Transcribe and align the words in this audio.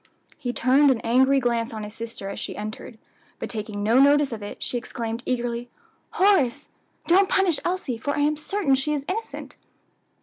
He 0.35 0.51
turned 0.51 0.89
an 0.89 0.99
angry 1.01 1.39
glance 1.39 1.71
on 1.71 1.83
his 1.83 1.93
sister 1.93 2.27
as 2.29 2.39
she 2.39 2.55
entered; 2.57 2.97
but 3.37 3.51
taking 3.51 3.83
no 3.83 3.99
notice 3.99 4.31
of 4.31 4.41
it, 4.41 4.63
she 4.63 4.75
exclaimed 4.75 5.21
eagerly, 5.27 5.69
"Horace, 6.13 6.69
don't 7.05 7.29
punish 7.29 7.59
Elsie, 7.63 7.99
for 7.99 8.17
I 8.17 8.21
am 8.21 8.35
certain 8.35 8.73
she 8.73 8.93
is 8.95 9.05
innocent." 9.07 9.57